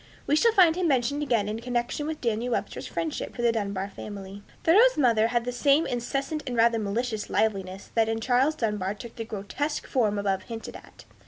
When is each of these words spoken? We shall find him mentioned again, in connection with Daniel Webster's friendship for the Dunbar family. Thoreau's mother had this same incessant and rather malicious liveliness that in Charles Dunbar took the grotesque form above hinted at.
We 0.25 0.35
shall 0.35 0.51
find 0.53 0.75
him 0.75 0.87
mentioned 0.87 1.21
again, 1.21 1.47
in 1.47 1.59
connection 1.59 2.07
with 2.07 2.21
Daniel 2.21 2.53
Webster's 2.53 2.87
friendship 2.87 3.35
for 3.35 3.43
the 3.43 3.51
Dunbar 3.51 3.87
family. 3.87 4.41
Thoreau's 4.63 4.97
mother 4.97 5.27
had 5.27 5.45
this 5.45 5.57
same 5.57 5.85
incessant 5.85 6.41
and 6.47 6.57
rather 6.57 6.79
malicious 6.79 7.29
liveliness 7.29 7.91
that 7.93 8.09
in 8.09 8.19
Charles 8.19 8.55
Dunbar 8.55 8.95
took 8.95 9.15
the 9.15 9.25
grotesque 9.25 9.85
form 9.85 10.17
above 10.17 10.41
hinted 10.45 10.75
at. 10.75 11.05